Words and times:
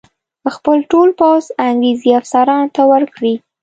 خپل 0.55 0.77
ټول 0.91 1.09
پوځ 1.19 1.43
انګرېزي 1.67 2.11
افسرانو 2.19 2.73
ته 2.75 2.81
ورکړي. 2.91 3.33